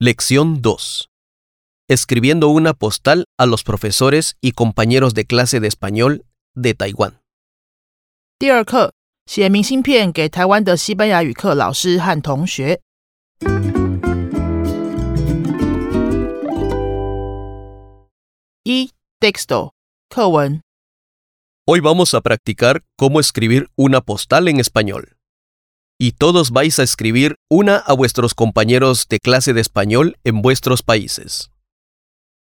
[0.00, 1.08] Lección 2.
[1.88, 7.22] Escribiendo una postal a los profesores y compañeros de clase de español de Taiwán.
[8.38, 8.92] 第二课，
[9.24, 12.82] 写明信片给台湾的西班牙语课老师和同学。
[18.64, 19.70] 一 texto
[20.10, 20.60] 课文
[21.64, 25.16] Hoy vamos a practicar cómo escribir una postal en español.
[26.03, 30.81] Y todos vais a escribir una a vuestros compañeros de clase de español en vuestros
[30.81, 31.51] países.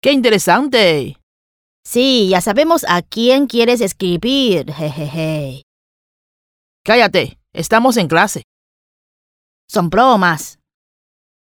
[0.01, 1.17] ¡Qué interesante!
[1.85, 4.73] Sí, ya sabemos a quién quieres escribir.
[4.73, 5.65] Jejeje.
[6.85, 8.45] Cállate, estamos en clase.
[9.69, 10.61] Son bromas.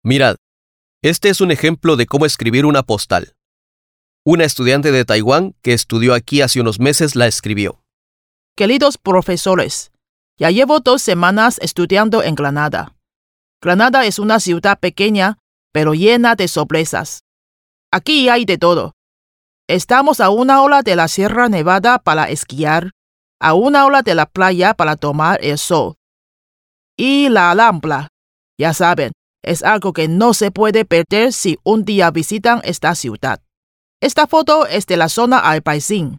[0.04, 0.36] Mirad,
[1.02, 3.34] este es un ejemplo de cómo escribir una postal.
[4.24, 7.82] Una estudiante de Taiwán que estudió aquí hace unos meses la escribió.
[8.56, 9.90] Queridos profesores,
[10.38, 12.96] ya llevo dos semanas estudiando en Granada.
[13.62, 15.38] Granada es una ciudad pequeña,
[15.72, 17.24] pero llena de sorpresas.
[17.92, 18.94] Aquí hay de todo.
[19.68, 22.92] Estamos a una hora de la Sierra Nevada para esquiar,
[23.40, 25.96] a una hora de la playa para tomar el sol.
[26.98, 28.10] Y la Alhambra,
[28.60, 29.12] ya saben,
[29.44, 33.42] es algo que no se puede perder si un día visitan esta ciudad.
[34.02, 36.18] Esta foto es de la zona Albaicín,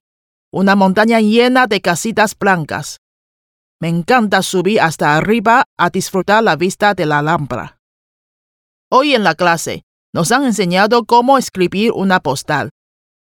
[0.53, 2.99] una montaña llena de casitas blancas.
[3.81, 7.79] Me encanta subir hasta arriba a disfrutar la vista de la Alhambra.
[8.91, 12.71] Hoy en la clase nos han enseñado cómo escribir una postal.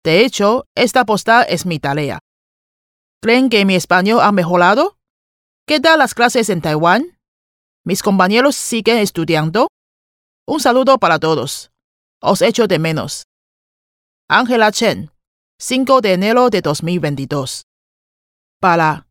[0.04, 2.20] De hecho, esta postal es mi tarea.
[3.22, 4.98] ¿Creen que mi español ha mejorado?
[5.66, 7.18] ¿Qué tal las clases en Taiwán?
[7.84, 9.70] ¿Mis compañeros siguen estudiando?
[10.48, 11.72] Un saludo para todos.
[12.22, 13.24] Os echo de menos.
[14.30, 15.12] Ángela Chen,
[15.60, 17.64] 5 de enero de 2022.
[18.60, 19.07] Para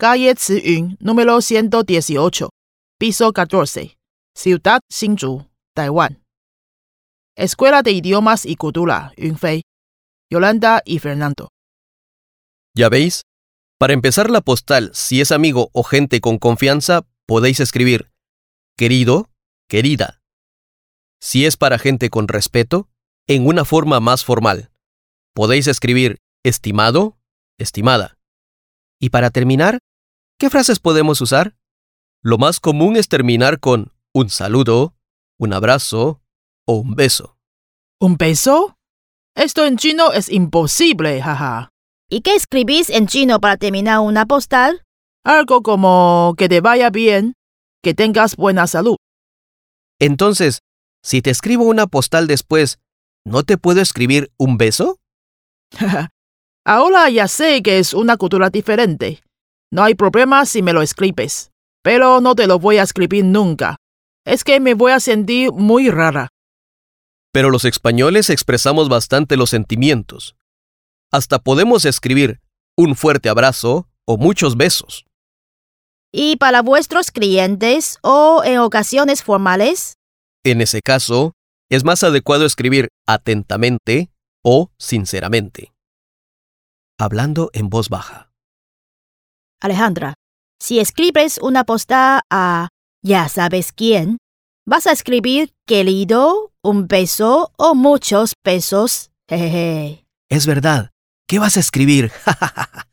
[0.00, 2.48] Calle Yun, número 118,
[2.98, 3.98] piso 14,
[4.34, 6.24] Ciudad Hsinchu, Taiwán.
[7.36, 9.60] Escuela de Idiomas y Cultura, Yunfei.
[10.32, 11.50] Yolanda y Fernando.
[12.74, 13.24] ¿Ya veis?
[13.78, 18.10] Para empezar la postal, si es amigo o gente con confianza, podéis escribir
[18.78, 19.28] querido,
[19.68, 20.22] querida.
[21.20, 22.88] Si es para gente con respeto,
[23.28, 24.70] en una forma más formal.
[25.34, 27.18] Podéis escribir estimado,
[27.58, 28.16] estimada.
[28.98, 29.80] Y para terminar,
[30.40, 31.54] ¿qué frases podemos usar?
[32.22, 34.94] Lo más común es terminar con un saludo,
[35.38, 36.22] un abrazo
[36.66, 37.36] o un beso.
[38.00, 38.74] ¿Un beso?
[39.36, 41.68] Esto en chino es imposible, jaja.
[42.08, 44.82] ¿Y qué escribís en chino para terminar una postal?
[45.24, 47.34] Algo como que te vaya bien,
[47.82, 48.96] que tengas buena salud.
[49.98, 50.60] Entonces,
[51.04, 52.78] si te escribo una postal después,
[53.26, 54.96] ¿no te puedo escribir un beso?
[56.64, 59.20] Ahora ya sé que es una cultura diferente.
[59.72, 63.76] No hay problema si me lo escribes, pero no te lo voy a escribir nunca.
[64.26, 66.28] Es que me voy a sentir muy rara.
[67.32, 70.34] Pero los españoles expresamos bastante los sentimientos.
[71.12, 72.40] Hasta podemos escribir
[72.76, 75.06] un fuerte abrazo o muchos besos.
[76.12, 79.94] ¿Y para vuestros clientes o en ocasiones formales?
[80.44, 81.34] En ese caso,
[81.70, 84.10] es más adecuado escribir atentamente
[84.42, 85.72] o sinceramente.
[86.98, 88.29] Hablando en voz baja.
[89.60, 90.14] Alejandra,
[90.58, 92.68] si escribes una postal a
[93.02, 94.18] ya sabes quién,
[94.66, 99.10] vas a escribir querido, un beso o muchos besos.
[99.28, 100.06] Jejeje.
[100.30, 100.90] Es verdad.
[101.28, 102.10] ¿Qué vas a escribir?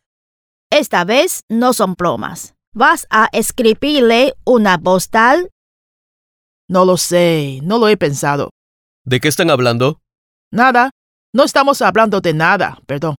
[0.69, 2.55] Esta vez no son bromas.
[2.73, 5.49] Vas a escribirle una postal.
[6.69, 8.51] No lo sé, no lo he pensado.
[9.05, 10.01] ¿De qué están hablando?
[10.51, 10.91] Nada,
[11.33, 13.15] no estamos hablando de nada, perdón.